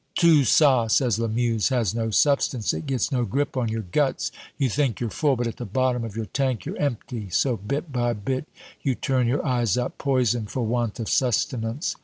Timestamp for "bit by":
7.55-8.13